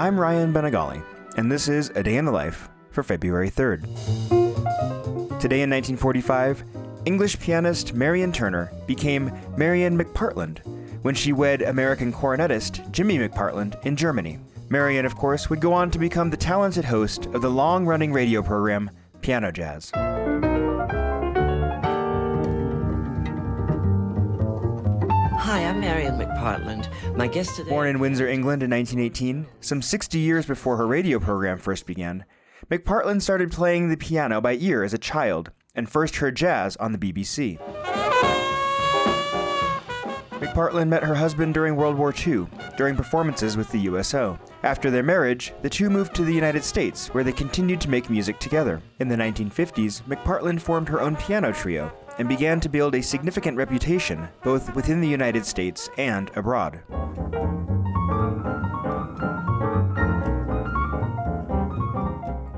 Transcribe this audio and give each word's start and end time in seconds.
I'm 0.00 0.18
Ryan 0.18 0.50
Bañagale, 0.50 1.04
and 1.36 1.52
this 1.52 1.68
is 1.68 1.90
A 1.94 2.02
Day 2.02 2.16
in 2.16 2.24
the 2.24 2.32
Life 2.32 2.70
for 2.90 3.02
February 3.02 3.50
3rd. 3.50 3.82
Today 5.38 5.60
in 5.60 5.68
1945, 5.68 6.64
English 7.04 7.38
pianist 7.38 7.92
Marian 7.92 8.32
Turner 8.32 8.72
became 8.86 9.30
Marian 9.58 9.98
McPartland 9.98 10.60
when 11.02 11.14
she 11.14 11.34
wed 11.34 11.60
American 11.60 12.14
cornetist 12.14 12.90
Jimmy 12.92 13.18
McPartland 13.18 13.84
in 13.84 13.94
Germany. 13.94 14.38
Marian, 14.70 15.04
of 15.04 15.16
course, 15.16 15.50
would 15.50 15.60
go 15.60 15.74
on 15.74 15.90
to 15.90 15.98
become 15.98 16.30
the 16.30 16.36
talented 16.38 16.86
host 16.86 17.26
of 17.34 17.42
the 17.42 17.50
long 17.50 17.84
running 17.84 18.10
radio 18.10 18.40
program 18.40 18.90
Piano 19.20 19.52
Jazz. 19.52 19.92
Hi, 25.50 25.64
I'm 25.64 25.80
Marian 25.80 26.16
McPartland. 26.16 26.88
My 27.16 27.26
guest 27.26 27.56
today. 27.56 27.70
Born 27.70 27.88
in 27.88 27.98
Windsor, 27.98 28.28
England 28.28 28.62
in 28.62 28.70
1918, 28.70 29.48
some 29.58 29.82
60 29.82 30.16
years 30.16 30.46
before 30.46 30.76
her 30.76 30.86
radio 30.86 31.18
program 31.18 31.58
first 31.58 31.86
began, 31.86 32.24
McPartland 32.70 33.20
started 33.20 33.50
playing 33.50 33.88
the 33.88 33.96
piano 33.96 34.40
by 34.40 34.54
ear 34.54 34.84
as 34.84 34.94
a 34.94 34.98
child 34.98 35.50
and 35.74 35.90
first 35.90 36.14
heard 36.14 36.36
jazz 36.36 36.76
on 36.76 36.92
the 36.92 36.98
BBC. 36.98 37.58
McPartland 40.38 40.86
met 40.86 41.02
her 41.02 41.16
husband 41.16 41.52
during 41.52 41.74
World 41.74 41.98
War 41.98 42.14
II, 42.14 42.46
during 42.76 42.94
performances 42.94 43.56
with 43.56 43.72
the 43.72 43.80
USO. 43.80 44.38
After 44.62 44.88
their 44.88 45.02
marriage, 45.02 45.52
the 45.62 45.68
two 45.68 45.90
moved 45.90 46.14
to 46.14 46.24
the 46.24 46.32
United 46.32 46.62
States, 46.62 47.08
where 47.08 47.24
they 47.24 47.32
continued 47.32 47.80
to 47.80 47.90
make 47.90 48.08
music 48.08 48.38
together. 48.38 48.80
In 49.00 49.08
the 49.08 49.16
1950s, 49.16 50.02
McPartland 50.02 50.60
formed 50.60 50.88
her 50.88 51.00
own 51.00 51.16
piano 51.16 51.52
trio 51.52 51.92
and 52.20 52.28
began 52.28 52.60
to 52.60 52.68
build 52.68 52.94
a 52.94 53.02
significant 53.02 53.56
reputation 53.56 54.28
both 54.42 54.74
within 54.74 55.00
the 55.00 55.08
United 55.08 55.46
States 55.46 55.88
and 55.96 56.30
abroad. 56.36 56.82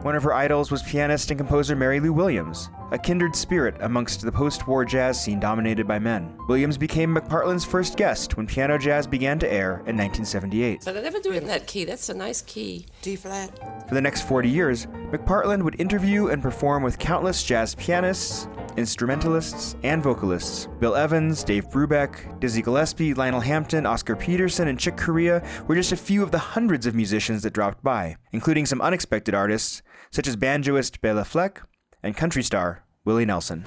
One 0.03 0.17
of 0.17 0.25
her 0.25 0.35
idols 0.35 0.73
was 0.73 0.83
pianist 0.83 1.31
and 1.31 1.39
composer 1.39 1.77
Mary 1.77 2.01
Lou 2.01 2.13
Williams, 2.13 2.71
a 2.93 2.99
kindred 2.99 3.35
spirit 3.35 3.75
amongst 3.81 4.21
the 4.21 4.31
post 4.31 4.69
war 4.69 4.85
jazz 4.85 5.21
scene 5.21 5.41
dominated 5.41 5.89
by 5.89 5.99
men. 5.99 6.37
Williams 6.47 6.77
became 6.77 7.15
McPartland's 7.15 7.65
first 7.65 7.97
guest 7.97 8.37
when 8.37 8.47
piano 8.47 8.77
jazz 8.77 9.07
began 9.07 9.39
to 9.39 9.51
air 9.51 9.77
in 9.87 9.97
1978. 9.97 10.83
But 10.85 10.99
I 10.99 11.01
never 11.01 11.19
do 11.19 11.33
it 11.33 11.39
in 11.39 11.47
that 11.47 11.67
key. 11.67 11.85
That's 11.87 12.11
a 12.11 12.15
nice 12.15 12.43
key. 12.43 12.85
D 13.01 13.17
flat. 13.17 13.89
For 13.89 13.95
the 13.95 14.01
next 14.01 14.29
40 14.29 14.49
years, 14.49 14.87
McPartland 15.11 15.63
would 15.63 15.81
interview 15.81 16.29
and 16.29 16.43
perform 16.43 16.83
with 16.83 16.99
countless 16.99 17.43
jazz 17.43 17.75
pianists, 17.77 18.47
instrumentalists, 18.77 19.75
and 19.83 20.03
vocalists. 20.03 20.69
Bill 20.79 20.95
Evans, 20.95 21.43
Dave 21.43 21.71
Brubeck, 21.71 22.39
Dizzy 22.41 22.61
Gillespie, 22.61 23.15
Lionel 23.15 23.41
Hampton, 23.41 23.87
Oscar 23.87 24.17
Peterson, 24.17 24.69
and 24.69 24.79
Chick 24.79 24.99
Corea 24.99 25.43
were 25.67 25.75
just 25.75 25.93
a 25.93 25.97
few 25.97 26.23
of 26.23 26.31
the 26.31 26.39
hundreds 26.39 26.87
of 26.87 26.95
musicians 26.95 27.43
that 27.43 27.55
dropped 27.55 27.83
by, 27.83 28.17
including 28.33 28.67
some 28.67 28.83
unexpected 28.83 29.35
artists 29.35 29.83
such 30.11 30.29
as 30.29 30.37
banjoist 30.37 31.01
Bela 31.01 31.25
Fleck 31.25 31.63
and 32.03 32.17
country 32.17 32.43
star 32.43 32.83
Willie 33.05 33.25
Nelson. 33.25 33.65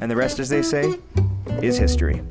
And 0.00 0.10
the 0.10 0.16
rest, 0.16 0.38
as 0.38 0.48
they 0.48 0.62
say, 0.62 0.94
is 1.62 1.76
history. 1.76 2.22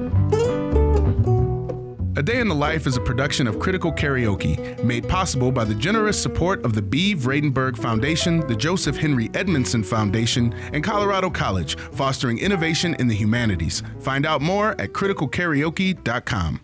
A 2.17 2.23
Day 2.23 2.39
in 2.39 2.47
the 2.47 2.55
Life 2.55 2.87
is 2.87 2.97
a 2.97 3.01
production 3.01 3.45
of 3.45 3.59
Critical 3.59 3.91
Karaoke, 3.91 4.83
made 4.83 5.07
possible 5.07 5.51
by 5.51 5.63
the 5.63 5.75
generous 5.75 6.19
support 6.19 6.65
of 6.65 6.73
the 6.73 6.81
Bee 6.81 7.13
Vradenburg 7.13 7.77
Foundation, 7.77 8.39
the 8.47 8.55
Joseph 8.55 8.97
Henry 8.97 9.29
Edmondson 9.35 9.83
Foundation, 9.83 10.51
and 10.73 10.83
Colorado 10.83 11.29
College, 11.29 11.77
fostering 11.77 12.39
innovation 12.39 12.95
in 12.95 13.07
the 13.07 13.13
humanities. 13.13 13.83
Find 13.99 14.25
out 14.25 14.41
more 14.41 14.71
at 14.81 14.93
criticalkaraoke.com. 14.93 16.61